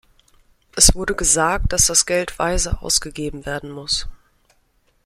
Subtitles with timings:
[0.75, 4.07] Es wurde gesagt, dass das Geld weise ausgegeben werden muss.